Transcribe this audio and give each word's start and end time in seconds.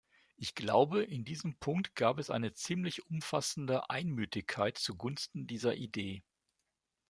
Ich 0.35 0.55
glaube, 0.55 1.03
in 1.03 1.25
diesem 1.25 1.59
Punkt 1.59 1.93
gab 1.95 2.17
es 2.17 2.31
eine 2.31 2.53
ziemlich 2.53 3.05
umfassende 3.11 3.87
Einmütigkeit 3.91 4.79
zugunsten 4.79 5.45
dieser 5.45 5.75
Idee. 5.75 6.23